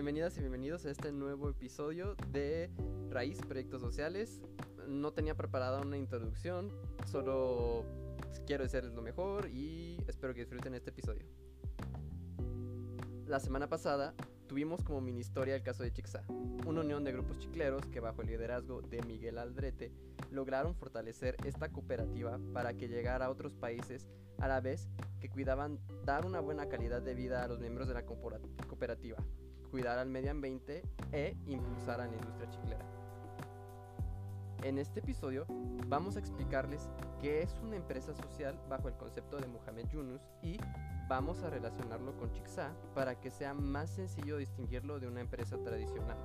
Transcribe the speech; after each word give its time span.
bienvenidas 0.00 0.38
y 0.38 0.40
bienvenidos 0.40 0.86
a 0.86 0.90
este 0.90 1.12
nuevo 1.12 1.50
episodio 1.50 2.16
de 2.32 2.70
Raíz 3.10 3.38
Proyectos 3.46 3.82
Sociales. 3.82 4.40
No 4.88 5.12
tenía 5.12 5.34
preparada 5.34 5.82
una 5.82 5.98
introducción, 5.98 6.72
solo 7.04 7.84
quiero 8.46 8.64
desearles 8.64 8.94
lo 8.94 9.02
mejor 9.02 9.50
y 9.50 10.02
espero 10.08 10.32
que 10.32 10.40
disfruten 10.40 10.72
este 10.72 10.88
episodio. 10.88 11.26
La 13.26 13.40
semana 13.40 13.68
pasada 13.68 14.14
tuvimos 14.46 14.82
como 14.82 15.02
mini 15.02 15.20
historia 15.20 15.54
el 15.54 15.62
caso 15.62 15.82
de 15.82 15.92
Chixá, 15.92 16.24
una 16.64 16.80
unión 16.80 17.04
de 17.04 17.12
grupos 17.12 17.38
chicleros 17.38 17.84
que 17.84 18.00
bajo 18.00 18.22
el 18.22 18.28
liderazgo 18.28 18.80
de 18.80 19.02
Miguel 19.02 19.36
Aldrete 19.36 19.92
lograron 20.30 20.74
fortalecer 20.74 21.36
esta 21.44 21.68
cooperativa 21.68 22.40
para 22.54 22.72
que 22.72 22.88
llegara 22.88 23.26
a 23.26 23.30
otros 23.30 23.52
países 23.52 24.08
a 24.38 24.48
la 24.48 24.62
vez 24.62 24.88
que 25.20 25.28
cuidaban 25.28 25.78
dar 26.06 26.24
una 26.24 26.40
buena 26.40 26.70
calidad 26.70 27.02
de 27.02 27.14
vida 27.14 27.44
a 27.44 27.48
los 27.48 27.60
miembros 27.60 27.86
de 27.86 27.92
la 27.92 28.06
cooperativa, 28.06 29.18
cuidar 29.70 29.98
al 29.98 30.08
medio 30.08 30.30
ambiente 30.30 30.82
e 31.12 31.36
impulsar 31.46 32.00
a 32.00 32.06
la 32.06 32.12
industria 32.12 32.50
chiclera. 32.50 32.84
En 34.62 34.78
este 34.78 35.00
episodio 35.00 35.46
vamos 35.86 36.16
a 36.16 36.18
explicarles 36.18 36.90
qué 37.20 37.42
es 37.42 37.58
una 37.62 37.76
empresa 37.76 38.14
social 38.14 38.60
bajo 38.68 38.88
el 38.88 38.94
concepto 38.94 39.38
de 39.38 39.46
Mohamed 39.46 39.88
Yunus 39.88 40.20
y 40.42 40.58
vamos 41.08 41.42
a 41.42 41.50
relacionarlo 41.50 42.16
con 42.18 42.30
Chixá 42.32 42.72
para 42.94 43.18
que 43.18 43.30
sea 43.30 43.54
más 43.54 43.88
sencillo 43.90 44.36
distinguirlo 44.36 45.00
de 45.00 45.08
una 45.08 45.22
empresa 45.22 45.56
tradicional. 45.62 46.18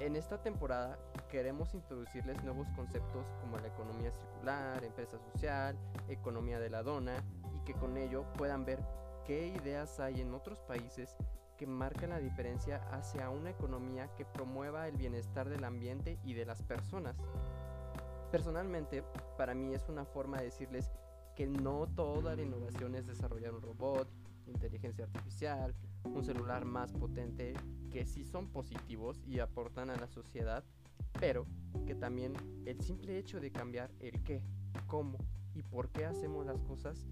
En 0.00 0.16
esta 0.16 0.42
temporada 0.42 0.98
queremos 1.30 1.72
introducirles 1.72 2.44
nuevos 2.44 2.68
conceptos 2.76 3.26
como 3.40 3.56
la 3.56 3.68
economía 3.68 4.12
circular, 4.12 4.84
empresa 4.84 5.18
social, 5.18 5.78
economía 6.08 6.60
de 6.60 6.68
la 6.68 6.82
dona 6.82 7.24
y 7.54 7.64
que 7.64 7.72
con 7.72 7.96
ello 7.96 8.30
puedan 8.34 8.66
ver 8.66 8.84
qué 9.24 9.46
ideas 9.48 9.98
hay 9.98 10.20
en 10.20 10.34
otros 10.34 10.60
países 10.60 11.16
que 11.56 11.66
marcan 11.66 12.10
la 12.10 12.18
diferencia 12.18 12.82
hacia 12.90 13.30
una 13.30 13.50
economía 13.50 14.08
que 14.16 14.24
promueva 14.24 14.88
el 14.88 14.96
bienestar 14.96 15.48
del 15.48 15.64
ambiente 15.64 16.18
y 16.24 16.34
de 16.34 16.44
las 16.44 16.62
personas. 16.62 17.16
Personalmente, 18.30 19.02
para 19.36 19.54
mí 19.54 19.74
es 19.74 19.88
una 19.88 20.04
forma 20.04 20.38
de 20.38 20.46
decirles 20.46 20.90
que 21.34 21.46
no 21.46 21.86
toda 21.94 22.34
la 22.34 22.42
innovación 22.42 22.94
es 22.94 23.06
desarrollar 23.06 23.54
un 23.54 23.62
robot, 23.62 24.08
inteligencia 24.46 25.04
artificial, 25.04 25.74
un 26.04 26.24
celular 26.24 26.64
más 26.64 26.92
potente, 26.92 27.54
que 27.90 28.06
sí 28.06 28.24
son 28.24 28.48
positivos 28.48 29.22
y 29.26 29.38
aportan 29.38 29.90
a 29.90 29.96
la 29.96 30.08
sociedad, 30.08 30.64
pero 31.18 31.46
que 31.86 31.94
también 31.94 32.34
el 32.64 32.80
simple 32.80 33.18
hecho 33.18 33.40
de 33.40 33.50
cambiar 33.50 33.90
el 34.00 34.22
qué, 34.22 34.42
cómo 34.86 35.18
y 35.54 35.62
por 35.62 35.90
qué 35.90 36.04
hacemos 36.04 36.46
las 36.46 36.60
cosas, 36.62 37.06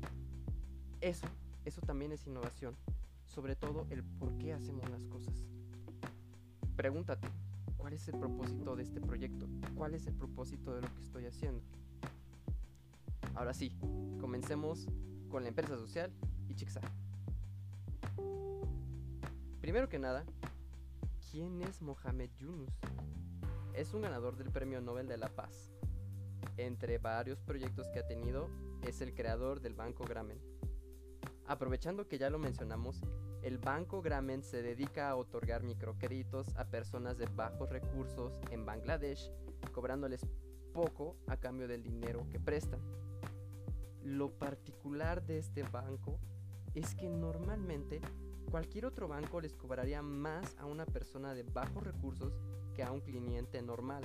eso, 1.01 1.27
eso 1.65 1.81
también 1.83 2.13
es 2.13 2.27
innovación, 2.27 2.77
sobre 3.35 3.57
todo 3.57 3.87
el 3.91 4.05
por 4.05 4.39
qué 4.39 4.53
hacemos 4.53 4.89
las 4.91 5.05
cosas. 5.07 5.35
Pregúntate, 6.77 7.27
¿cuál 7.77 7.93
es 7.93 8.07
el 8.07 8.19
propósito 8.19 8.77
de 8.77 8.85
este 8.85 9.01
proyecto? 9.01 9.49
¿Cuál 9.75 9.95
es 9.95 10.07
el 10.07 10.15
propósito 10.15 10.75
de 10.75 10.83
lo 10.83 10.95
que 10.95 11.01
estoy 11.03 11.27
haciendo? 11.27 11.61
Ahora 13.35 13.53
sí, 13.53 13.77
comencemos 14.21 14.87
con 15.29 15.43
la 15.43 15.49
empresa 15.49 15.77
social 15.77 16.13
y 16.49 16.55
Chixá. 16.55 16.81
Primero 19.61 19.89
que 19.89 19.99
nada, 19.99 20.25
¿quién 21.31 21.61
es 21.63 21.83
Mohamed 21.83 22.31
Yunus? 22.39 22.71
Es 23.75 23.95
un 23.95 24.03
ganador 24.03 24.37
del 24.37 24.51
Premio 24.51 24.81
Nobel 24.81 25.09
de 25.09 25.17
la 25.17 25.29
Paz. 25.29 25.73
Entre 26.57 26.99
varios 26.99 27.41
proyectos 27.41 27.89
que 27.89 27.99
ha 27.99 28.07
tenido, 28.07 28.49
es 28.83 29.01
el 29.01 29.13
creador 29.13 29.61
del 29.61 29.75
Banco 29.75 30.05
Gramen. 30.05 30.39
Aprovechando 31.47 32.07
que 32.07 32.19
ya 32.19 32.31
lo 32.31 32.39
mencionamos, 32.39 33.03
el 33.45 33.59
Banco 33.59 34.01
Gramen 34.01 34.43
se 34.43 34.63
dedica 34.63 35.11
a 35.11 35.17
otorgar 35.17 35.63
microcréditos 35.63 36.57
a 36.57 36.65
personas 36.65 37.19
de 37.19 37.27
bajos 37.27 37.69
recursos 37.69 38.41
en 38.51 38.65
Bangladesh, 38.65 39.31
cobrándoles 39.71 40.27
poco 40.73 41.19
a 41.27 41.37
cambio 41.37 41.69
del 41.69 41.83
dinero 41.83 42.27
que 42.31 42.41
prestan. 42.41 42.81
Lo 44.03 44.31
particular 44.31 45.23
de 45.27 45.37
este 45.37 45.63
banco 45.63 46.19
es 46.75 46.95
que 46.95 47.11
normalmente 47.11 48.01
cualquier 48.51 48.87
otro 48.87 49.09
banco 49.09 49.43
les 49.43 49.55
cobraría 49.55 50.01
más 50.01 50.57
a 50.59 50.65
una 50.65 50.87
persona 50.87 51.35
de 51.35 51.43
bajos 51.43 51.85
recursos 51.85 52.41
que 52.75 52.83
a 52.83 52.93
un 52.93 53.03
cliente 53.03 53.61
normal 53.61 54.05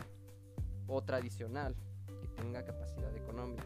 o 0.85 1.01
tradicional 1.01 1.77
que 2.21 2.27
tenga 2.27 2.65
capacidad 2.65 3.15
económica. 3.15 3.63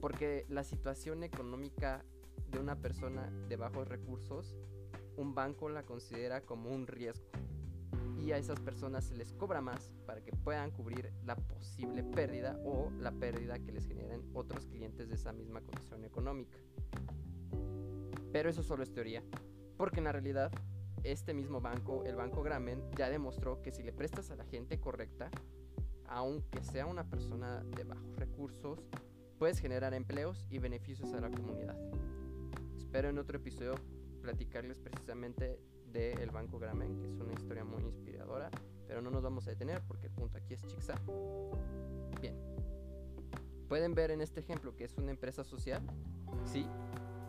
Porque 0.00 0.46
la 0.48 0.64
situación 0.64 1.22
económica 1.22 2.04
de 2.50 2.58
una 2.58 2.76
persona 2.76 3.30
de 3.48 3.56
bajos 3.56 3.88
recursos, 3.88 4.54
un 5.16 5.34
banco 5.34 5.68
la 5.68 5.82
considera 5.84 6.40
como 6.40 6.70
un 6.70 6.86
riesgo. 6.86 7.26
Y 8.18 8.32
a 8.32 8.38
esas 8.38 8.60
personas 8.60 9.04
se 9.04 9.14
les 9.14 9.32
cobra 9.32 9.60
más 9.60 9.92
para 10.06 10.22
que 10.22 10.32
puedan 10.32 10.70
cubrir 10.70 11.12
la 11.24 11.36
posible 11.36 12.02
pérdida 12.02 12.58
o 12.64 12.90
la 12.98 13.12
pérdida 13.12 13.58
que 13.58 13.72
les 13.72 13.86
generen 13.86 14.22
otros 14.32 14.66
clientes 14.66 15.08
de 15.08 15.16
esa 15.16 15.32
misma 15.32 15.60
condición 15.60 16.04
económica. 16.04 16.58
Pero 18.32 18.48
eso 18.48 18.62
solo 18.62 18.82
es 18.82 18.92
teoría, 18.92 19.22
porque 19.76 19.98
en 19.98 20.04
la 20.04 20.12
realidad 20.12 20.50
este 21.04 21.34
mismo 21.34 21.60
banco, 21.60 22.04
el 22.04 22.16
Banco 22.16 22.42
Gramen, 22.42 22.82
ya 22.96 23.10
demostró 23.10 23.60
que 23.60 23.72
si 23.72 23.82
le 23.82 23.92
prestas 23.92 24.30
a 24.30 24.36
la 24.36 24.44
gente 24.44 24.80
correcta, 24.80 25.30
aunque 26.06 26.62
sea 26.64 26.86
una 26.86 27.04
persona 27.04 27.62
de 27.76 27.84
bajos 27.84 28.16
recursos, 28.16 28.82
puedes 29.38 29.58
generar 29.58 29.92
empleos 29.92 30.46
y 30.50 30.58
beneficios 30.58 31.12
a 31.12 31.20
la 31.20 31.30
comunidad. 31.30 31.76
Espero 32.78 33.10
en 33.10 33.18
otro 33.18 33.36
episodio 33.36 33.74
platicarles 34.24 34.78
precisamente 34.78 35.60
del 35.92 36.30
Banco 36.30 36.58
Gramen, 36.58 36.98
que 36.98 37.06
es 37.06 37.20
una 37.20 37.34
historia 37.34 37.64
muy 37.64 37.84
inspiradora, 37.84 38.50
pero 38.88 39.00
no 39.00 39.10
nos 39.10 39.22
vamos 39.22 39.46
a 39.46 39.50
detener 39.50 39.82
porque 39.86 40.08
el 40.08 40.12
punto 40.12 40.38
aquí 40.38 40.54
es 40.54 40.66
Chixá. 40.66 41.00
Bien. 42.20 42.36
Pueden 43.68 43.94
ver 43.94 44.10
en 44.10 44.20
este 44.20 44.40
ejemplo 44.40 44.74
que 44.74 44.84
es 44.84 44.96
una 44.98 45.10
empresa 45.10 45.44
social. 45.44 45.82
Sí, 46.44 46.66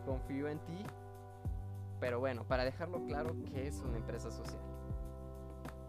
confío 0.04 0.48
en 0.48 0.58
ti 0.64 0.84
pero 2.00 2.20
bueno, 2.20 2.44
para 2.46 2.64
dejarlo 2.64 3.04
claro, 3.06 3.34
¿qué 3.46 3.66
es 3.66 3.80
una 3.80 3.96
empresa 3.96 4.30
social? 4.30 4.60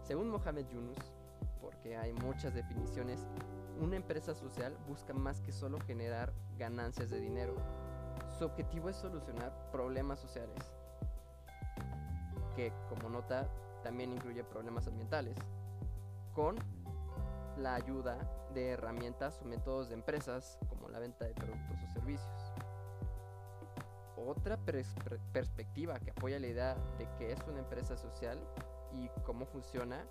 Según 0.02 0.30
Mohamed 0.30 0.66
Yunus, 0.68 0.98
porque 1.60 1.96
hay 1.96 2.12
muchas 2.12 2.54
definiciones, 2.54 3.26
una 3.78 3.96
empresa 3.96 4.34
social 4.34 4.76
busca 4.88 5.12
más 5.12 5.40
que 5.40 5.52
solo 5.52 5.78
generar 5.80 6.32
ganancias 6.56 7.10
de 7.10 7.20
dinero. 7.20 7.54
Su 8.38 8.46
objetivo 8.46 8.88
es 8.88 8.96
solucionar 8.96 9.70
problemas 9.70 10.18
sociales, 10.18 10.72
que 12.58 12.72
como 12.88 13.08
nota 13.08 13.48
también 13.84 14.12
incluye 14.12 14.42
problemas 14.42 14.88
ambientales, 14.88 15.36
con 16.34 16.56
la 17.56 17.76
ayuda 17.76 18.18
de 18.52 18.70
herramientas 18.70 19.38
o 19.40 19.44
métodos 19.44 19.88
de 19.88 19.94
empresas 19.94 20.58
como 20.68 20.88
la 20.88 20.98
venta 20.98 21.24
de 21.24 21.34
productos 21.34 21.76
o 21.84 21.92
servicios 21.92 22.52
otra 24.26 24.58
perspectiva 25.32 25.98
que 26.00 26.10
apoya 26.10 26.40
la 26.40 26.48
idea 26.48 26.74
de 26.98 27.08
que 27.16 27.32
es 27.32 27.38
una 27.48 27.60
empresa 27.60 27.96
social 27.96 28.38
y 28.92 29.08
cómo 29.24 29.46
funciona, 29.46 30.04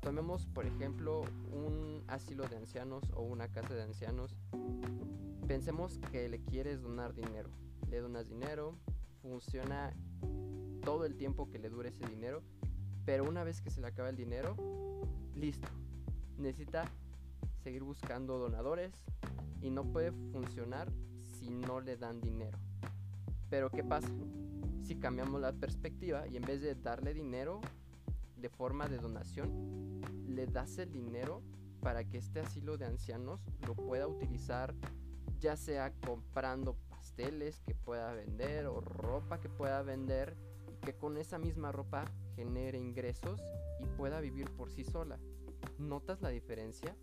tomemos 0.00 0.46
por 0.46 0.66
ejemplo 0.66 1.22
un 1.50 2.04
asilo 2.08 2.46
de 2.46 2.56
ancianos 2.56 3.10
o 3.14 3.22
una 3.22 3.48
casa 3.48 3.74
de 3.74 3.82
ancianos. 3.82 4.36
Pensemos 5.46 5.98
que 6.12 6.28
le 6.28 6.44
quieres 6.44 6.82
donar 6.82 7.14
dinero. 7.14 7.48
Le 7.88 8.00
donas 8.00 8.28
dinero, 8.28 8.76
funciona 9.22 9.94
todo 10.84 11.04
el 11.04 11.16
tiempo 11.16 11.50
que 11.50 11.58
le 11.58 11.70
dure 11.70 11.88
ese 11.88 12.06
dinero, 12.06 12.42
pero 13.04 13.24
una 13.24 13.44
vez 13.44 13.60
que 13.60 13.70
se 13.70 13.80
le 13.80 13.86
acaba 13.86 14.08
el 14.08 14.16
dinero, 14.16 14.56
listo. 15.34 15.68
Necesita 16.38 16.84
seguir 17.62 17.82
buscando 17.82 18.38
donadores 18.38 18.92
y 19.62 19.70
no 19.70 19.84
puede 19.84 20.12
funcionar 20.32 20.88
si 21.38 21.50
no 21.50 21.80
le 21.80 21.96
dan 21.96 22.20
dinero. 22.20 22.58
Pero 23.50 23.70
¿qué 23.70 23.82
pasa? 23.82 24.08
Si 24.82 24.96
cambiamos 24.96 25.40
la 25.40 25.52
perspectiva 25.52 26.26
y 26.28 26.36
en 26.36 26.42
vez 26.42 26.60
de 26.60 26.74
darle 26.74 27.14
dinero 27.14 27.60
de 28.36 28.48
forma 28.48 28.88
de 28.88 28.98
donación, 28.98 30.00
le 30.28 30.46
das 30.46 30.78
el 30.78 30.92
dinero 30.92 31.42
para 31.80 32.04
que 32.04 32.18
este 32.18 32.40
asilo 32.40 32.76
de 32.76 32.86
ancianos 32.86 33.40
lo 33.66 33.74
pueda 33.74 34.06
utilizar 34.06 34.74
ya 35.40 35.56
sea 35.56 35.92
comprando 36.06 36.74
pasteles 36.88 37.60
que 37.60 37.74
pueda 37.74 38.12
vender 38.14 38.66
o 38.66 38.80
ropa 38.80 39.40
que 39.40 39.50
pueda 39.50 39.82
vender 39.82 40.34
que 40.84 40.94
con 40.94 41.16
esa 41.16 41.38
misma 41.38 41.72
ropa 41.72 42.04
genere 42.36 42.78
ingresos 42.78 43.40
y 43.80 43.86
pueda 43.96 44.20
vivir 44.20 44.50
por 44.50 44.70
sí 44.70 44.84
sola. 44.84 45.18
¿Notas 45.78 46.20
la 46.20 46.28
diferencia? 46.28 46.94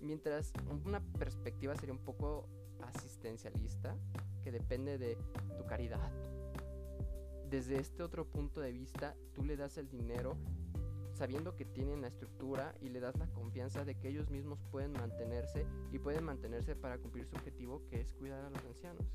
Mientras 0.00 0.52
una 0.84 1.00
perspectiva 1.18 1.74
sería 1.76 1.92
un 1.92 2.04
poco 2.04 2.48
asistencialista, 2.82 3.96
que 4.42 4.52
depende 4.52 4.98
de 4.98 5.18
tu 5.56 5.66
caridad. 5.66 6.10
Desde 7.50 7.78
este 7.78 8.02
otro 8.02 8.24
punto 8.26 8.60
de 8.60 8.72
vista, 8.72 9.16
tú 9.34 9.44
le 9.44 9.56
das 9.56 9.78
el 9.78 9.88
dinero 9.88 10.36
sabiendo 11.12 11.56
que 11.56 11.64
tienen 11.64 12.02
la 12.02 12.08
estructura 12.08 12.74
y 12.80 12.90
le 12.90 13.00
das 13.00 13.16
la 13.18 13.26
confianza 13.28 13.84
de 13.84 13.94
que 13.94 14.08
ellos 14.08 14.28
mismos 14.28 14.60
pueden 14.70 14.92
mantenerse 14.92 15.66
y 15.90 15.98
pueden 15.98 16.24
mantenerse 16.24 16.76
para 16.76 16.98
cumplir 16.98 17.26
su 17.26 17.36
objetivo 17.36 17.82
que 17.88 18.00
es 18.00 18.12
cuidar 18.12 18.44
a 18.44 18.50
los 18.50 18.62
ancianos. 18.64 19.06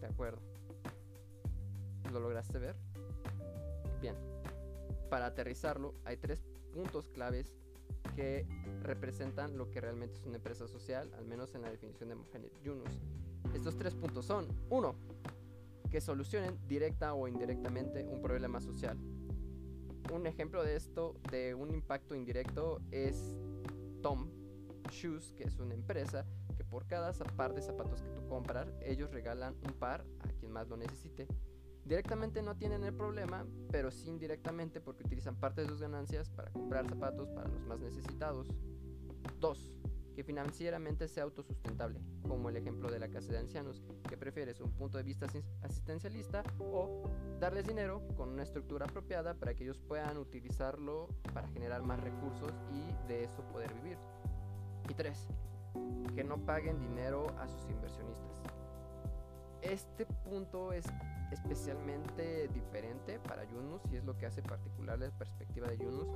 De 0.00 0.06
acuerdo. 0.06 0.55
¿Lo 2.16 2.22
lograste 2.22 2.58
ver? 2.58 2.74
Bien, 4.00 4.16
para 5.10 5.26
aterrizarlo 5.26 5.92
hay 6.06 6.16
tres 6.16 6.42
puntos 6.72 7.10
claves 7.10 7.54
que 8.14 8.46
representan 8.80 9.58
lo 9.58 9.70
que 9.70 9.82
realmente 9.82 10.16
es 10.16 10.24
una 10.24 10.36
empresa 10.36 10.66
social, 10.66 11.12
al 11.18 11.26
menos 11.26 11.54
en 11.54 11.60
la 11.60 11.70
definición 11.70 12.08
de 12.08 12.14
Mohamed 12.14 12.52
Yunus. 12.62 12.88
Estos 13.52 13.76
tres 13.76 13.94
puntos 13.94 14.24
son, 14.24 14.48
uno, 14.70 14.94
que 15.90 16.00
solucionen 16.00 16.58
directa 16.66 17.12
o 17.12 17.28
indirectamente 17.28 18.06
un 18.06 18.22
problema 18.22 18.62
social. 18.62 18.96
Un 20.10 20.26
ejemplo 20.26 20.64
de 20.64 20.74
esto, 20.74 21.16
de 21.30 21.54
un 21.54 21.70
impacto 21.70 22.14
indirecto, 22.14 22.80
es 22.92 23.36
Tom 24.00 24.30
Shoes, 24.90 25.34
que 25.34 25.44
es 25.44 25.58
una 25.58 25.74
empresa 25.74 26.24
que 26.56 26.64
por 26.64 26.86
cada 26.86 27.12
par 27.36 27.52
de 27.52 27.60
zapatos 27.60 28.00
que 28.00 28.08
tú 28.08 28.26
compras, 28.26 28.72
ellos 28.80 29.10
regalan 29.10 29.54
un 29.66 29.74
par 29.74 30.06
a 30.20 30.32
quien 30.32 30.50
más 30.50 30.66
lo 30.66 30.78
necesite. 30.78 31.28
Directamente 31.86 32.42
no 32.42 32.56
tienen 32.56 32.82
el 32.82 32.92
problema, 32.92 33.46
pero 33.70 33.92
sí 33.92 34.08
indirectamente 34.08 34.80
porque 34.80 35.04
utilizan 35.04 35.36
parte 35.36 35.60
de 35.60 35.68
sus 35.68 35.80
ganancias 35.80 36.28
para 36.30 36.50
comprar 36.50 36.88
zapatos 36.88 37.28
para 37.28 37.48
los 37.48 37.64
más 37.64 37.78
necesitados. 37.78 38.48
2. 39.38 39.72
Que 40.16 40.24
financieramente 40.24 41.06
sea 41.06 41.22
autosustentable, 41.22 42.00
como 42.26 42.48
el 42.48 42.56
ejemplo 42.56 42.90
de 42.90 42.98
la 42.98 43.08
casa 43.08 43.30
de 43.30 43.38
ancianos, 43.38 43.84
que 44.08 44.16
prefieres 44.16 44.60
un 44.60 44.72
punto 44.72 44.98
de 44.98 45.04
vista 45.04 45.26
asistencialista 45.62 46.42
o 46.58 47.04
darles 47.38 47.68
dinero 47.68 48.02
con 48.16 48.30
una 48.30 48.42
estructura 48.42 48.86
apropiada 48.86 49.34
para 49.34 49.54
que 49.54 49.62
ellos 49.62 49.78
puedan 49.78 50.18
utilizarlo 50.18 51.06
para 51.32 51.46
generar 51.48 51.84
más 51.84 52.00
recursos 52.00 52.52
y 52.72 53.06
de 53.06 53.22
eso 53.22 53.42
poder 53.52 53.72
vivir. 53.74 53.98
Y 54.88 54.94
3. 54.94 55.28
Que 56.16 56.24
no 56.24 56.44
paguen 56.44 56.80
dinero 56.80 57.28
a 57.38 57.46
sus 57.46 57.70
inversionistas. 57.70 58.42
Este 59.62 60.06
punto 60.06 60.72
es 60.72 60.84
especialmente 61.32 62.48
diferente 62.48 63.18
para 63.18 63.44
Yunus 63.44 63.82
y 63.90 63.96
es 63.96 64.04
lo 64.04 64.16
que 64.16 64.26
hace 64.26 64.42
particular 64.42 64.98
la 64.98 65.10
perspectiva 65.10 65.68
de 65.68 65.78
Yunus 65.78 66.08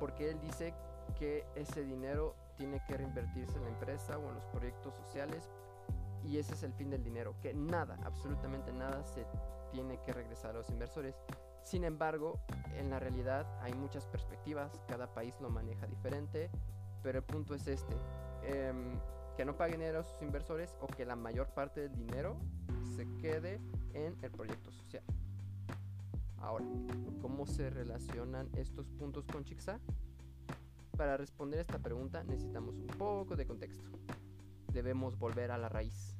porque 0.00 0.30
él 0.30 0.40
dice 0.40 0.74
que 1.18 1.46
ese 1.54 1.84
dinero 1.84 2.34
tiene 2.56 2.82
que 2.88 2.96
reinvertirse 2.96 3.56
en 3.58 3.64
la 3.64 3.68
empresa 3.68 4.18
o 4.18 4.28
en 4.28 4.34
los 4.34 4.44
proyectos 4.46 4.94
sociales 4.94 5.48
y 6.24 6.38
ese 6.38 6.54
es 6.54 6.62
el 6.62 6.72
fin 6.72 6.90
del 6.90 7.04
dinero, 7.04 7.34
que 7.40 7.54
nada, 7.54 7.98
absolutamente 8.04 8.72
nada 8.72 9.04
se 9.04 9.26
tiene 9.70 10.00
que 10.02 10.12
regresar 10.12 10.50
a 10.50 10.58
los 10.58 10.70
inversores. 10.70 11.14
Sin 11.62 11.84
embargo, 11.84 12.40
en 12.76 12.90
la 12.90 12.98
realidad 12.98 13.46
hay 13.62 13.74
muchas 13.74 14.06
perspectivas, 14.06 14.80
cada 14.88 15.12
país 15.14 15.38
lo 15.40 15.50
maneja 15.50 15.86
diferente, 15.86 16.50
pero 17.02 17.18
el 17.18 17.24
punto 17.24 17.54
es 17.54 17.66
este, 17.66 17.94
em, 18.42 18.98
que 19.36 19.44
no 19.44 19.56
paguen 19.56 19.80
dinero 19.80 20.00
a 20.00 20.04
sus 20.04 20.20
inversores 20.22 20.76
o 20.80 20.86
que 20.86 21.04
la 21.04 21.16
mayor 21.16 21.48
parte 21.48 21.80
del 21.80 21.96
dinero 21.96 22.36
se 22.96 23.06
quede 23.20 23.60
en 23.94 24.16
el 24.22 24.30
proyecto 24.30 24.70
social. 24.70 25.02
Ahora, 26.38 26.64
¿cómo 27.20 27.46
se 27.46 27.70
relacionan 27.70 28.48
estos 28.56 28.88
puntos 28.90 29.26
con 29.26 29.44
Chicsa? 29.44 29.78
Para 30.96 31.16
responder 31.16 31.60
esta 31.60 31.78
pregunta 31.78 32.24
necesitamos 32.24 32.74
un 32.74 32.86
poco 32.86 33.36
de 33.36 33.46
contexto. 33.46 33.84
Debemos 34.72 35.18
volver 35.18 35.50
a 35.50 35.58
la 35.58 35.68
raíz. 35.68 36.16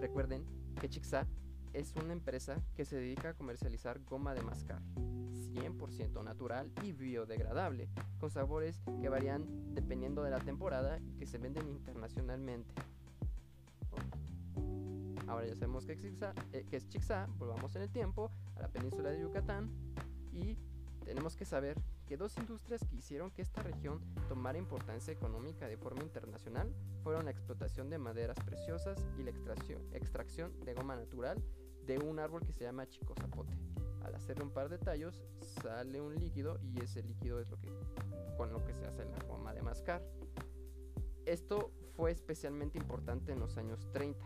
Recuerden 0.00 0.44
que 0.80 0.88
Chicsa 0.88 1.26
es 1.72 1.94
una 1.96 2.12
empresa 2.12 2.56
que 2.74 2.84
se 2.84 2.96
dedica 2.96 3.30
a 3.30 3.34
comercializar 3.34 4.00
goma 4.04 4.34
de 4.34 4.42
mascar, 4.42 4.80
100% 4.94 6.22
natural 6.24 6.70
y 6.82 6.92
biodegradable, 6.92 7.88
con 8.18 8.30
sabores 8.30 8.80
que 9.00 9.08
varían 9.08 9.74
dependiendo 9.74 10.22
de 10.22 10.30
la 10.30 10.40
temporada 10.40 10.98
y 10.98 11.12
que 11.14 11.26
se 11.26 11.38
venden 11.38 11.68
internacionalmente. 11.68 12.74
Ahora 15.26 15.46
ya 15.46 15.54
sabemos 15.54 15.84
que, 15.84 15.92
eh, 15.92 16.66
es 16.70 16.88
Chicxá, 16.88 17.28
volvamos 17.36 17.76
en 17.76 17.82
el 17.82 17.90
tiempo 17.90 18.30
a 18.56 18.62
la 18.62 18.68
península 18.68 19.10
de 19.10 19.20
Yucatán 19.20 19.70
y 20.32 20.56
tenemos 21.04 21.36
que 21.36 21.44
saber 21.44 21.76
que 22.08 22.16
dos 22.16 22.36
industrias 22.38 22.80
que 22.88 22.96
hicieron 22.96 23.30
que 23.30 23.42
esta 23.42 23.62
región 23.62 24.00
tomara 24.28 24.56
importancia 24.56 25.12
económica 25.12 25.68
de 25.68 25.76
forma 25.76 26.02
internacional 26.02 26.74
fueron 27.02 27.26
la 27.26 27.30
explotación 27.30 27.90
de 27.90 27.98
maderas 27.98 28.38
preciosas 28.44 29.06
y 29.18 29.22
la 29.22 29.30
extracción, 29.30 29.82
extracción 29.92 30.58
de 30.64 30.72
goma 30.72 30.96
natural 30.96 31.42
de 31.86 31.98
un 31.98 32.18
árbol 32.18 32.44
que 32.46 32.52
se 32.52 32.64
llama 32.64 32.88
chico 32.88 33.14
zapote. 33.14 33.56
Al 34.04 34.14
hacerle 34.14 34.44
un 34.44 34.50
par 34.50 34.70
de 34.70 34.78
tallos 34.78 35.22
sale 35.62 36.00
un 36.00 36.14
líquido 36.18 36.58
y 36.62 36.82
ese 36.82 37.02
líquido 37.02 37.40
es 37.40 37.50
lo 37.50 37.60
que 37.60 37.70
con 38.38 38.52
lo 38.52 38.64
que 38.64 38.72
se 38.72 38.86
hace 38.86 39.04
la 39.04 39.18
goma 39.26 39.52
de 39.52 39.60
mascar. 39.60 40.02
Esto 41.26 41.72
fue 41.94 42.10
especialmente 42.10 42.78
importante 42.78 43.32
en 43.32 43.40
los 43.40 43.58
años 43.58 43.86
30 43.92 44.24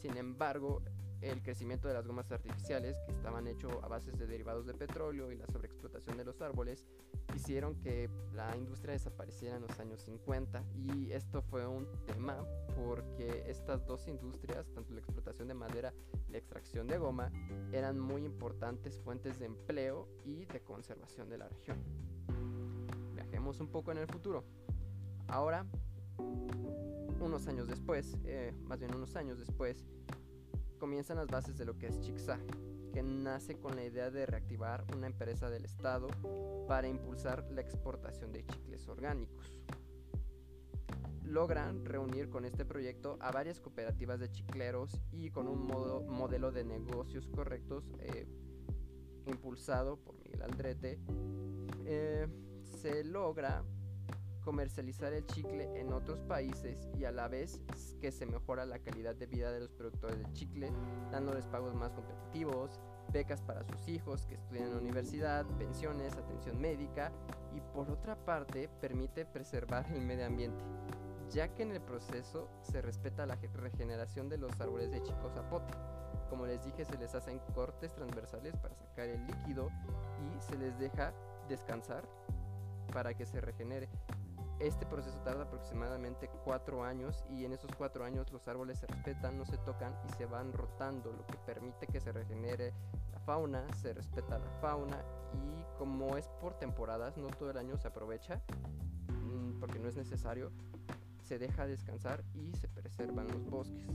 sin 0.00 0.16
embargo, 0.16 0.82
el 1.20 1.42
crecimiento 1.42 1.88
de 1.88 1.94
las 1.94 2.06
gomas 2.06 2.30
artificiales, 2.32 2.96
que 3.06 3.12
estaban 3.12 3.46
hechos 3.46 3.72
a 3.82 3.88
bases 3.88 4.18
de 4.18 4.26
derivados 4.26 4.66
de 4.66 4.74
petróleo 4.74 5.30
y 5.32 5.36
la 5.36 5.46
sobreexplotación 5.46 6.16
de 6.16 6.24
los 6.24 6.40
árboles, 6.40 6.86
hicieron 7.34 7.74
que 7.80 8.08
la 8.34 8.56
industria 8.56 8.92
desapareciera 8.92 9.56
en 9.56 9.62
los 9.62 9.78
años 9.78 10.00
50. 10.02 10.64
Y 10.74 11.12
esto 11.12 11.42
fue 11.42 11.66
un 11.66 11.86
tema 12.06 12.44
porque 12.76 13.44
estas 13.46 13.86
dos 13.86 14.08
industrias, 14.08 14.70
tanto 14.72 14.92
la 14.94 15.00
explotación 15.00 15.48
de 15.48 15.54
madera 15.54 15.92
y 16.28 16.32
la 16.32 16.38
extracción 16.38 16.86
de 16.86 16.98
goma, 16.98 17.30
eran 17.72 17.98
muy 17.98 18.24
importantes 18.24 18.98
fuentes 19.00 19.38
de 19.38 19.46
empleo 19.46 20.08
y 20.24 20.46
de 20.46 20.60
conservación 20.60 21.28
de 21.28 21.38
la 21.38 21.48
región. 21.48 21.78
Viajemos 23.14 23.60
un 23.60 23.68
poco 23.68 23.92
en 23.92 23.98
el 23.98 24.06
futuro. 24.06 24.44
Ahora 25.28 25.66
unos 27.20 27.46
años 27.46 27.68
después, 27.68 28.16
eh, 28.24 28.52
más 28.64 28.78
bien 28.80 28.94
unos 28.94 29.14
años 29.16 29.38
después, 29.38 29.84
comienzan 30.80 31.18
las 31.18 31.28
bases 31.28 31.56
de 31.58 31.66
lo 31.66 31.78
que 31.78 31.86
es 31.86 32.00
Chicsa, 32.00 32.40
que 32.92 33.02
nace 33.02 33.58
con 33.58 33.76
la 33.76 33.84
idea 33.84 34.10
de 34.10 34.26
reactivar 34.26 34.84
una 34.96 35.06
empresa 35.06 35.48
del 35.50 35.64
Estado 35.64 36.08
para 36.66 36.88
impulsar 36.88 37.46
la 37.52 37.60
exportación 37.60 38.32
de 38.32 38.44
chicles 38.46 38.88
orgánicos. 38.88 39.54
Logran 41.22 41.84
reunir 41.84 42.30
con 42.30 42.44
este 42.44 42.64
proyecto 42.64 43.18
a 43.20 43.30
varias 43.30 43.60
cooperativas 43.60 44.18
de 44.18 44.32
chicleros 44.32 45.00
y 45.12 45.30
con 45.30 45.46
un 45.46 45.66
modelo 46.08 46.50
de 46.50 46.64
negocios 46.64 47.28
correctos 47.28 47.92
eh, 48.00 48.26
impulsado 49.26 49.98
por 49.98 50.18
Miguel 50.18 50.42
Aldrete, 50.42 50.98
eh, 51.84 52.26
se 52.64 53.04
logra 53.04 53.62
comercializar 54.40 55.12
el 55.12 55.26
chicle 55.26 55.80
en 55.80 55.92
otros 55.92 56.20
países 56.22 56.88
y 56.98 57.04
a 57.04 57.12
la 57.12 57.28
vez 57.28 57.60
que 58.00 58.10
se 58.10 58.26
mejora 58.26 58.64
la 58.64 58.78
calidad 58.78 59.14
de 59.14 59.26
vida 59.26 59.52
de 59.52 59.60
los 59.60 59.72
productores 59.72 60.18
del 60.18 60.32
chicle, 60.32 60.72
dándoles 61.10 61.46
pagos 61.46 61.74
más 61.74 61.92
competitivos, 61.92 62.80
becas 63.12 63.42
para 63.42 63.64
sus 63.64 63.88
hijos 63.88 64.26
que 64.26 64.34
estudian 64.34 64.66
en 64.66 64.74
la 64.74 64.80
universidad, 64.80 65.46
pensiones, 65.58 66.16
atención 66.16 66.60
médica 66.60 67.12
y 67.54 67.60
por 67.74 67.90
otra 67.90 68.16
parte 68.24 68.68
permite 68.80 69.24
preservar 69.24 69.86
el 69.92 70.02
medio 70.02 70.26
ambiente, 70.26 70.64
ya 71.30 71.48
que 71.54 71.62
en 71.62 71.72
el 71.72 71.80
proceso 71.80 72.48
se 72.62 72.80
respeta 72.80 73.26
la 73.26 73.36
regeneración 73.36 74.28
de 74.28 74.38
los 74.38 74.60
árboles 74.60 74.90
de 74.90 75.02
chico 75.02 75.30
zapote. 75.34 75.74
Como 76.28 76.46
les 76.46 76.64
dije, 76.64 76.84
se 76.84 76.96
les 76.96 77.14
hacen 77.14 77.40
cortes 77.54 77.92
transversales 77.92 78.56
para 78.56 78.76
sacar 78.76 79.08
el 79.08 79.26
líquido 79.26 79.68
y 80.20 80.40
se 80.40 80.56
les 80.56 80.78
deja 80.78 81.12
descansar 81.48 82.04
para 82.92 83.14
que 83.14 83.26
se 83.26 83.40
regenere. 83.40 83.88
Este 84.60 84.84
proceso 84.84 85.18
tarda 85.20 85.44
aproximadamente 85.44 86.28
cuatro 86.44 86.84
años 86.84 87.24
y 87.30 87.46
en 87.46 87.54
esos 87.54 87.70
cuatro 87.78 88.04
años 88.04 88.30
los 88.30 88.46
árboles 88.46 88.78
se 88.78 88.86
respetan, 88.86 89.38
no 89.38 89.46
se 89.46 89.56
tocan 89.56 89.94
y 90.06 90.12
se 90.12 90.26
van 90.26 90.52
rotando, 90.52 91.14
lo 91.14 91.26
que 91.26 91.38
permite 91.38 91.86
que 91.86 91.98
se 91.98 92.12
regenere 92.12 92.74
la 93.10 93.20
fauna, 93.20 93.66
se 93.80 93.94
respeta 93.94 94.38
la 94.38 94.50
fauna 94.60 95.02
y 95.32 95.64
como 95.78 96.14
es 96.18 96.28
por 96.42 96.58
temporadas, 96.58 97.16
no 97.16 97.28
todo 97.28 97.50
el 97.50 97.56
año 97.56 97.78
se 97.78 97.88
aprovecha 97.88 98.42
mm, 99.08 99.60
porque 99.60 99.78
no 99.78 99.88
es 99.88 99.96
necesario, 99.96 100.52
se 101.24 101.38
deja 101.38 101.66
descansar 101.66 102.22
y 102.34 102.52
se 102.52 102.68
preservan 102.68 103.28
los 103.28 103.48
bosques. 103.48 103.88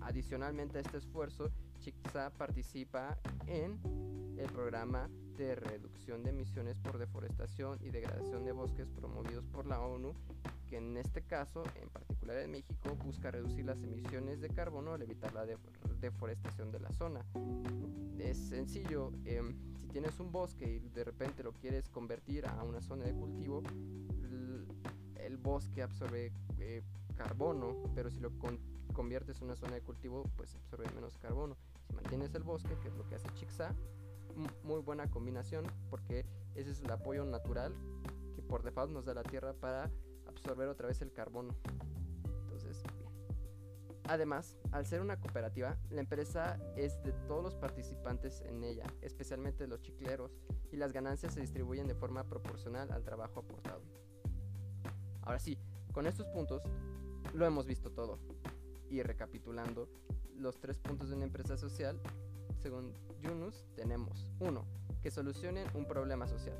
Adicionalmente 0.00 0.78
a 0.78 0.80
este 0.80 0.96
esfuerzo, 0.96 1.50
Chicxa 1.80 2.30
participa 2.30 3.18
en 3.46 3.78
el 4.38 4.50
programa 4.52 5.10
de 5.36 5.54
reducción 5.54 6.22
de 6.22 6.30
emisiones 6.30 6.78
por 6.78 6.98
deforestación 6.98 7.78
y 7.82 7.90
degradación 7.90 8.44
de 8.44 8.52
bosques 8.52 8.88
promovidos 8.88 9.46
por 9.46 9.66
la 9.66 9.80
ONU, 9.80 10.14
que 10.68 10.78
en 10.78 10.96
este 10.96 11.22
caso, 11.22 11.62
en 11.80 11.88
particular 11.90 12.38
en 12.38 12.50
México, 12.50 12.96
busca 13.04 13.30
reducir 13.30 13.64
las 13.64 13.82
emisiones 13.82 14.40
de 14.40 14.48
carbono 14.48 14.94
al 14.94 15.02
evitar 15.02 15.34
la 15.34 15.46
deforestación 16.00 16.72
de 16.72 16.80
la 16.80 16.90
zona. 16.92 17.20
Es 18.18 18.38
sencillo, 18.38 19.12
em, 19.24 19.54
si 19.78 19.88
tienes 19.88 20.18
un 20.20 20.32
bosque 20.32 20.80
y 20.82 20.88
de 20.88 21.04
repente 21.04 21.42
lo 21.42 21.52
quieres 21.52 21.88
convertir 21.90 22.46
a 22.46 22.62
una 22.62 22.80
zona 22.80 23.04
de 23.04 23.12
cultivo, 23.12 23.62
el, 25.18 25.36
bosque 25.36 25.82
absorbe 25.82 26.32
eh, 26.58 26.82
carbono, 27.14 27.76
pero 27.94 28.10
si 28.10 28.18
lo 28.18 28.32
conviertes 28.92 29.38
en 29.38 29.44
una 29.44 29.56
zona 29.56 29.74
de 29.74 29.82
cultivo, 29.82 30.24
pues 30.36 30.54
absorbe 30.56 30.90
menos 30.94 31.18
carbono. 31.18 31.56
Si 31.86 31.92
mantienes 31.94 32.34
el 32.34 32.42
bosque, 32.42 32.76
que 32.82 32.88
es 32.88 32.94
lo 32.94 33.06
que 33.06 33.14
hace 33.14 33.28
Chicxa, 33.34 33.72
muy 34.62 34.80
buena 34.80 35.08
combinación 35.08 35.66
porque 35.90 36.26
ese 36.54 36.70
es 36.70 36.80
el 36.80 36.90
apoyo 36.90 37.24
natural 37.24 37.74
que 38.34 38.42
por 38.42 38.62
default 38.62 38.92
nos 38.92 39.04
da 39.04 39.14
la 39.14 39.22
Tierra 39.22 39.54
para 39.54 39.90
absorber 40.26 40.68
otra 40.68 40.88
vez 40.88 41.00
el 41.02 41.12
carbono. 41.12 41.54
Entonces, 42.44 42.82
bien. 42.98 43.10
Además, 44.08 44.56
Al 44.72 44.84
ser 44.84 45.00
una 45.00 45.18
cooperativa, 45.18 45.78
la 45.90 46.00
empresa 46.00 46.58
es 46.76 47.02
de 47.02 47.12
todos 47.26 47.42
los 47.42 47.54
participantes 47.54 48.42
en 48.42 48.62
ella, 48.62 48.84
especialmente 49.00 49.66
los 49.66 49.80
chicleros, 49.80 50.36
y 50.70 50.76
las 50.76 50.92
ganancias 50.92 51.32
se 51.32 51.40
distribuyen 51.40 51.86
de 51.86 51.94
forma 51.94 52.24
proporcional 52.24 52.90
al 52.90 53.04
trabajo 53.04 53.40
aportado. 53.40 53.80
Ahora 55.22 55.38
sí, 55.38 55.58
con 55.92 56.06
estos 56.06 56.26
puntos 56.26 56.62
lo 57.32 57.46
hemos 57.46 57.66
visto 57.66 57.90
todo. 57.90 58.18
Y 58.90 59.02
recapitulando, 59.02 59.88
los 60.36 60.60
tres 60.60 60.78
puntos 60.78 61.08
de 61.08 61.16
una 61.16 61.24
empresa 61.24 61.56
social, 61.56 61.98
según 62.66 62.92
Yunus, 63.22 63.64
tenemos 63.76 64.28
uno, 64.40 64.66
Que 65.00 65.12
solucionen 65.12 65.68
un 65.76 65.86
problema 65.86 66.26
social. 66.26 66.58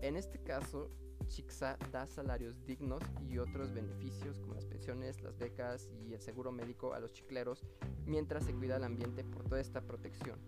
En 0.00 0.16
este 0.16 0.42
caso, 0.42 0.90
Chixa 1.28 1.78
da 1.92 2.08
salarios 2.08 2.64
dignos 2.66 3.04
y 3.30 3.38
otros 3.38 3.72
beneficios 3.72 4.40
como 4.40 4.54
las 4.54 4.66
pensiones, 4.66 5.22
las 5.22 5.38
becas 5.38 5.88
y 6.04 6.12
el 6.12 6.20
seguro 6.20 6.50
médico 6.50 6.92
a 6.92 6.98
los 6.98 7.12
chicleros 7.12 7.64
mientras 8.04 8.42
se 8.44 8.52
cuida 8.52 8.78
el 8.78 8.82
ambiente 8.82 9.22
por 9.22 9.44
toda 9.44 9.60
esta 9.60 9.80
protección. 9.80 10.40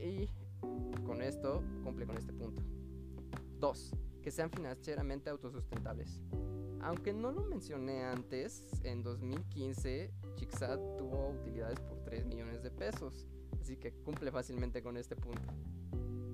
Y 0.00 0.28
con 1.06 1.22
esto 1.22 1.62
cumple 1.84 2.06
con 2.06 2.16
este 2.16 2.32
punto. 2.32 2.60
2. 3.60 3.92
Que 4.20 4.32
sean 4.32 4.50
financieramente 4.50 5.30
autosustentables. 5.30 6.20
Aunque 6.80 7.12
no 7.12 7.30
lo 7.30 7.44
mencioné 7.44 8.02
antes, 8.02 8.64
en 8.82 9.04
2015 9.04 10.10
Chixa 10.34 10.76
tuvo 10.98 11.28
utilidades 11.30 11.78
por 11.78 12.02
3 12.02 12.26
millones 12.26 12.64
de 12.64 12.72
pesos, 12.72 13.28
así 13.64 13.78
que 13.78 13.92
cumple 13.92 14.30
fácilmente 14.30 14.82
con 14.82 14.98
este 14.98 15.16
punto. 15.16 15.48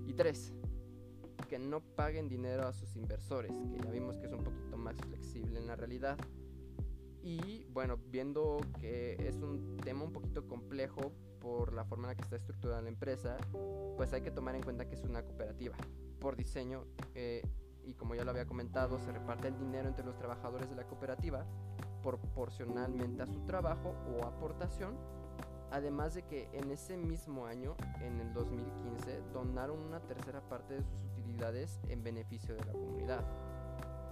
Y 0.04 0.14
3 0.14 0.52
que 1.48 1.58
no 1.58 1.80
paguen 1.80 2.28
dinero 2.28 2.66
a 2.66 2.72
sus 2.72 2.96
inversores, 2.96 3.52
que 3.52 3.78
ya 3.78 3.90
vimos 3.90 4.16
que 4.18 4.26
es 4.26 4.32
un 4.32 4.42
poquito 4.42 4.76
más 4.76 4.96
flexible 4.96 5.58
en 5.58 5.66
la 5.66 5.76
realidad. 5.76 6.18
Y 7.22 7.64
bueno, 7.72 7.98
viendo 8.08 8.60
que 8.80 9.16
es 9.18 9.36
un 9.36 9.76
tema 9.78 10.04
un 10.04 10.12
poquito 10.12 10.46
complejo 10.46 11.12
por 11.40 11.72
la 11.72 11.84
forma 11.84 12.04
en 12.04 12.08
la 12.10 12.14
que 12.16 12.22
está 12.22 12.36
estructurada 12.36 12.82
la 12.82 12.88
empresa, 12.88 13.36
pues 13.96 14.12
hay 14.12 14.22
que 14.22 14.30
tomar 14.30 14.54
en 14.56 14.62
cuenta 14.62 14.88
que 14.88 14.96
es 14.96 15.04
una 15.04 15.22
cooperativa. 15.22 15.76
Por 16.18 16.36
diseño, 16.36 16.84
eh, 17.14 17.42
y 17.84 17.94
como 17.94 18.14
ya 18.14 18.24
lo 18.24 18.32
había 18.32 18.46
comentado, 18.46 18.98
se 18.98 19.12
reparte 19.12 19.48
el 19.48 19.58
dinero 19.58 19.88
entre 19.88 20.04
los 20.04 20.16
trabajadores 20.16 20.68
de 20.68 20.76
la 20.76 20.86
cooperativa 20.86 21.46
proporcionalmente 22.02 23.22
a 23.22 23.26
su 23.26 23.40
trabajo 23.44 23.94
o 24.08 24.24
aportación 24.24 25.19
Además 25.70 26.14
de 26.14 26.22
que 26.22 26.48
en 26.52 26.70
ese 26.72 26.96
mismo 26.96 27.46
año, 27.46 27.76
en 28.00 28.20
el 28.20 28.32
2015, 28.32 29.22
donaron 29.32 29.78
una 29.78 30.00
tercera 30.00 30.40
parte 30.40 30.74
de 30.74 30.82
sus 30.82 31.04
utilidades 31.12 31.80
en 31.88 32.02
beneficio 32.02 32.56
de 32.56 32.64
la 32.64 32.72
comunidad, 32.72 33.24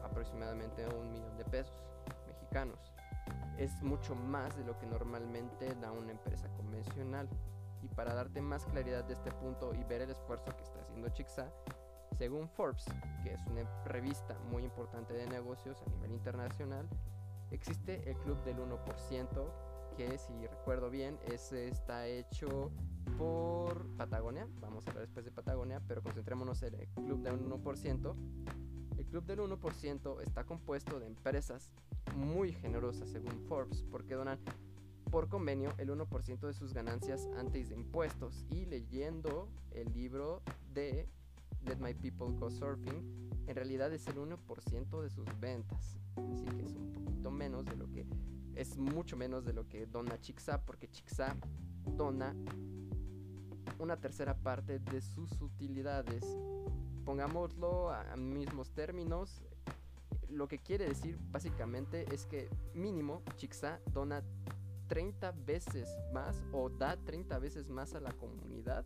aproximadamente 0.04 0.86
un 0.86 1.10
millón 1.10 1.36
de 1.36 1.44
pesos 1.44 1.74
mexicanos. 2.28 2.78
Es 3.58 3.82
mucho 3.82 4.14
más 4.14 4.56
de 4.56 4.64
lo 4.64 4.78
que 4.78 4.86
normalmente 4.86 5.74
da 5.80 5.90
una 5.90 6.12
empresa 6.12 6.48
convencional. 6.56 7.28
Y 7.82 7.88
para 7.88 8.14
darte 8.14 8.40
más 8.40 8.64
claridad 8.66 9.04
de 9.04 9.14
este 9.14 9.30
punto 9.30 9.72
y 9.74 9.82
ver 9.84 10.02
el 10.02 10.10
esfuerzo 10.10 10.46
que 10.56 10.62
está 10.62 10.80
haciendo 10.80 11.08
Chixa, 11.10 11.52
según 12.16 12.48
Forbes, 12.48 12.84
que 13.22 13.32
es 13.34 13.46
una 13.46 13.62
revista 13.84 14.36
muy 14.50 14.64
importante 14.64 15.12
de 15.12 15.26
negocios 15.26 15.80
a 15.86 15.90
nivel 15.90 16.12
internacional, 16.12 16.88
existe 17.50 18.08
el 18.10 18.16
club 18.18 18.42
del 18.44 18.58
1% 18.58 19.67
que 19.98 20.16
si 20.16 20.46
recuerdo 20.46 20.90
bien, 20.90 21.18
ese 21.26 21.66
está 21.66 22.06
hecho 22.06 22.70
por 23.18 23.84
Patagonia. 23.96 24.46
Vamos 24.60 24.86
a 24.86 24.90
hablar 24.90 25.06
después 25.06 25.24
de 25.24 25.32
Patagonia, 25.32 25.82
pero 25.88 26.04
concentrémonos 26.04 26.62
en 26.62 26.74
el 26.74 26.86
club 26.86 27.20
del 27.20 27.40
1%. 27.40 28.14
El 28.96 29.06
club 29.06 29.24
del 29.24 29.40
1% 29.40 30.22
está 30.22 30.44
compuesto 30.44 31.00
de 31.00 31.06
empresas 31.06 31.72
muy 32.14 32.52
generosas 32.52 33.10
según 33.10 33.40
Forbes 33.48 33.82
porque 33.90 34.14
donan 34.14 34.38
por 35.10 35.28
convenio 35.28 35.74
el 35.78 35.90
1% 35.90 36.46
de 36.46 36.52
sus 36.52 36.72
ganancias 36.72 37.28
antes 37.36 37.70
de 37.70 37.74
impuestos 37.74 38.46
y 38.50 38.66
leyendo 38.66 39.48
el 39.72 39.92
libro 39.92 40.42
de 40.74 41.08
Let 41.62 41.78
My 41.78 41.94
People 41.94 42.38
Go 42.38 42.50
Surfing, 42.50 43.30
en 43.48 43.56
realidad 43.56 43.92
es 43.92 44.06
el 44.06 44.18
1% 44.18 45.02
de 45.02 45.10
sus 45.10 45.26
ventas. 45.40 45.98
Así 46.14 46.44
que 46.44 46.64
es 46.66 46.76
un 46.76 46.92
poquito 46.92 47.32
menos 47.32 47.64
de 47.64 47.74
lo 47.74 47.90
que 47.90 48.06
es 48.58 48.76
mucho 48.76 49.16
menos 49.16 49.44
de 49.44 49.52
lo 49.52 49.68
que 49.68 49.86
dona 49.86 50.20
Chixa, 50.20 50.64
porque 50.64 50.90
Chixa 50.90 51.36
dona 51.96 52.34
una 53.78 53.96
tercera 53.96 54.34
parte 54.34 54.80
de 54.80 55.00
sus 55.00 55.40
utilidades. 55.40 56.24
Pongámoslo 57.04 57.90
a 57.90 58.16
mismos 58.16 58.72
términos, 58.72 59.42
lo 60.28 60.48
que 60.48 60.58
quiere 60.58 60.88
decir 60.88 61.18
básicamente 61.30 62.04
es 62.12 62.26
que 62.26 62.50
mínimo 62.74 63.22
Chixa 63.36 63.80
dona 63.92 64.22
30 64.88 65.32
veces 65.46 65.96
más 66.12 66.42
o 66.52 66.68
da 66.68 66.96
30 66.96 67.38
veces 67.38 67.68
más 67.68 67.94
a 67.94 68.00
la 68.00 68.12
comunidad 68.12 68.84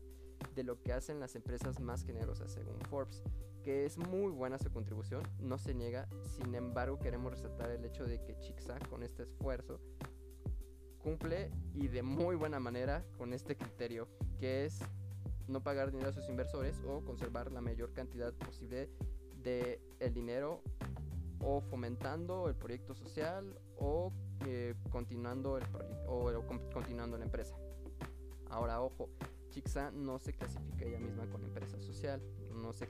de 0.54 0.64
lo 0.64 0.82
que 0.82 0.92
hacen 0.92 1.18
las 1.18 1.34
empresas 1.34 1.80
más 1.80 2.04
generosas 2.04 2.52
según 2.52 2.78
Forbes 2.90 3.22
que 3.62 3.86
es 3.86 3.98
muy 3.98 4.30
buena 4.30 4.58
su 4.58 4.70
contribución, 4.70 5.22
no 5.40 5.58
se 5.58 5.74
niega, 5.74 6.08
sin 6.36 6.54
embargo 6.54 6.98
queremos 6.98 7.32
resaltar 7.32 7.70
el 7.70 7.84
hecho 7.84 8.04
de 8.04 8.22
que 8.22 8.38
Chixa 8.38 8.78
con 8.90 9.02
este 9.02 9.22
esfuerzo 9.22 9.80
cumple 11.02 11.50
y 11.74 11.88
de 11.88 12.02
muy 12.02 12.36
buena 12.36 12.60
manera 12.60 13.04
con 13.18 13.32
este 13.32 13.56
criterio, 13.56 14.08
que 14.38 14.64
es 14.64 14.80
no 15.48 15.62
pagar 15.62 15.90
dinero 15.90 16.10
a 16.10 16.12
sus 16.12 16.28
inversores 16.28 16.80
o 16.86 17.04
conservar 17.04 17.50
la 17.50 17.60
mayor 17.60 17.92
cantidad 17.92 18.32
posible 18.32 18.88
de 19.42 19.80
el 19.98 20.14
dinero 20.14 20.62
o 21.40 21.60
fomentando 21.60 22.48
el 22.48 22.54
proyecto 22.54 22.94
social 22.94 23.58
o 23.76 24.12
eh, 24.46 24.74
continuando 24.90 25.58
el 25.58 25.64
o, 26.06 26.30
continuando 26.72 27.18
la 27.18 27.24
empresa. 27.24 27.56
Ahora 28.50 28.80
ojo, 28.80 29.08
Chixa 29.50 29.90
no 29.90 30.18
se 30.18 30.32
clasifica 30.32 30.84
ella 30.84 30.98
misma 30.98 31.26
con 31.26 31.42
empresa 31.42 31.80
social, 31.80 32.22
no 32.54 32.72
se 32.72 32.88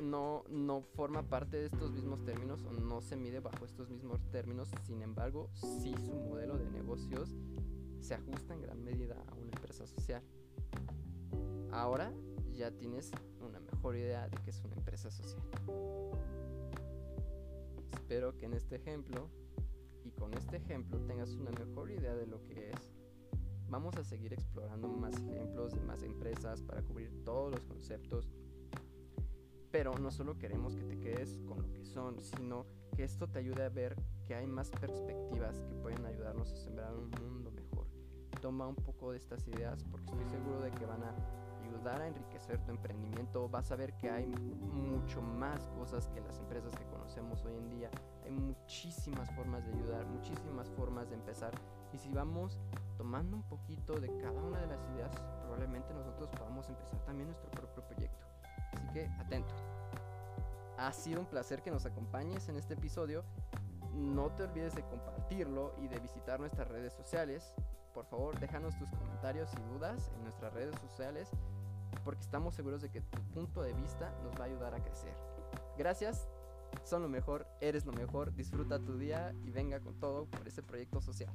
no, 0.00 0.44
no 0.48 0.82
forma 0.82 1.22
parte 1.22 1.56
de 1.56 1.66
estos 1.66 1.92
mismos 1.92 2.24
términos 2.24 2.64
o 2.64 2.72
no 2.72 3.00
se 3.00 3.16
mide 3.16 3.40
bajo 3.40 3.64
estos 3.64 3.90
mismos 3.90 4.20
términos, 4.30 4.70
sin 4.82 5.02
embargo, 5.02 5.50
sí 5.54 5.94
su 6.04 6.14
modelo 6.14 6.58
de 6.58 6.70
negocios 6.70 7.34
se 8.00 8.14
ajusta 8.14 8.54
en 8.54 8.62
gran 8.62 8.82
medida 8.84 9.16
a 9.28 9.34
una 9.34 9.50
empresa 9.52 9.86
social. 9.86 10.22
Ahora 11.70 12.12
ya 12.52 12.70
tienes 12.70 13.10
una 13.40 13.60
mejor 13.60 13.96
idea 13.96 14.28
de 14.28 14.36
que 14.42 14.50
es 14.50 14.62
una 14.62 14.74
empresa 14.74 15.10
social. 15.10 15.42
Espero 17.92 18.36
que 18.36 18.46
en 18.46 18.54
este 18.54 18.76
ejemplo 18.76 19.30
y 20.04 20.10
con 20.10 20.34
este 20.34 20.58
ejemplo 20.58 21.00
tengas 21.00 21.30
una 21.30 21.50
mejor 21.50 21.90
idea 21.90 22.14
de 22.14 22.26
lo 22.26 22.42
que 22.44 22.70
es. 22.70 22.92
Vamos 23.68 23.96
a 23.96 24.04
seguir 24.04 24.32
explorando 24.32 24.88
más 24.88 25.16
ejemplos 25.16 25.72
de 25.72 25.80
más 25.80 26.02
empresas 26.02 26.62
para 26.62 26.82
cubrir 26.82 27.24
todos 27.24 27.50
los 27.50 27.64
conceptos 27.64 28.28
pero 29.74 29.92
no 29.98 30.12
solo 30.12 30.38
queremos 30.38 30.76
que 30.76 30.84
te 30.84 31.00
quedes 31.00 31.40
con 31.48 31.60
lo 31.60 31.72
que 31.72 31.84
son, 31.84 32.20
sino 32.20 32.64
que 32.94 33.02
esto 33.02 33.26
te 33.26 33.40
ayude 33.40 33.64
a 33.64 33.68
ver 33.68 33.96
que 34.24 34.36
hay 34.36 34.46
más 34.46 34.70
perspectivas 34.70 35.60
que 35.62 35.74
pueden 35.74 36.06
ayudarnos 36.06 36.52
a 36.52 36.56
sembrar 36.56 36.94
un 36.94 37.10
mundo 37.10 37.50
mejor. 37.50 37.88
Toma 38.40 38.68
un 38.68 38.76
poco 38.76 39.10
de 39.10 39.16
estas 39.18 39.48
ideas 39.48 39.82
porque 39.90 40.12
estoy 40.12 40.26
seguro 40.26 40.60
de 40.60 40.70
que 40.70 40.86
van 40.86 41.02
a 41.02 41.12
ayudar 41.64 42.00
a 42.02 42.06
enriquecer 42.06 42.64
tu 42.64 42.70
emprendimiento. 42.70 43.48
Vas 43.48 43.72
a 43.72 43.74
ver 43.74 43.96
que 43.96 44.08
hay 44.10 44.28
mucho 44.28 45.20
más 45.20 45.66
cosas 45.70 46.06
que 46.06 46.20
las 46.20 46.38
empresas 46.38 46.72
que 46.76 46.84
conocemos 46.84 47.44
hoy 47.44 47.56
en 47.56 47.68
día. 47.70 47.90
Hay 48.24 48.30
muchísimas 48.30 49.28
formas 49.34 49.66
de 49.66 49.72
ayudar, 49.72 50.06
muchísimas 50.06 50.70
formas 50.70 51.08
de 51.08 51.16
empezar. 51.16 51.52
Y 51.92 51.98
si 51.98 52.12
vamos 52.12 52.60
tomando 52.96 53.36
un 53.36 53.42
poquito 53.48 53.94
de 53.94 54.06
cada 54.18 54.40
una 54.40 54.60
de 54.60 54.68
las 54.68 54.84
ideas, 54.94 55.10
probablemente 55.40 55.92
nosotros 55.92 56.28
podamos 56.30 56.68
empezar 56.68 57.04
también 57.04 57.26
nuestro 57.26 57.50
propio 57.50 57.93
atento. 59.02 59.54
Ha 60.78 60.92
sido 60.92 61.20
un 61.20 61.26
placer 61.26 61.62
que 61.62 61.70
nos 61.70 61.86
acompañes 61.86 62.48
en 62.48 62.56
este 62.56 62.74
episodio. 62.74 63.24
No 63.94 64.30
te 64.30 64.42
olvides 64.42 64.74
de 64.74 64.82
compartirlo 64.82 65.74
y 65.80 65.88
de 65.88 66.00
visitar 66.00 66.40
nuestras 66.40 66.68
redes 66.68 66.92
sociales. 66.92 67.54
Por 67.92 68.06
favor, 68.06 68.38
déjanos 68.40 68.76
tus 68.76 68.90
comentarios 68.90 69.50
y 69.54 69.72
dudas 69.72 70.10
en 70.16 70.24
nuestras 70.24 70.52
redes 70.52 70.76
sociales 70.80 71.30
porque 72.04 72.22
estamos 72.22 72.54
seguros 72.54 72.82
de 72.82 72.90
que 72.90 73.00
tu 73.00 73.22
punto 73.32 73.62
de 73.62 73.72
vista 73.72 74.12
nos 74.22 74.34
va 74.34 74.44
a 74.44 74.46
ayudar 74.46 74.74
a 74.74 74.82
crecer. 74.82 75.14
Gracias, 75.78 76.28
son 76.82 77.02
lo 77.02 77.08
mejor, 77.08 77.46
eres 77.60 77.86
lo 77.86 77.92
mejor, 77.92 78.34
disfruta 78.34 78.78
tu 78.78 78.98
día 78.98 79.32
y 79.44 79.50
venga 79.50 79.80
con 79.80 79.98
todo 80.00 80.26
por 80.26 80.46
este 80.48 80.62
proyecto 80.62 81.00
social. 81.00 81.30